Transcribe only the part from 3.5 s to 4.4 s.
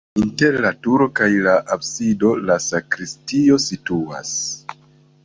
situas.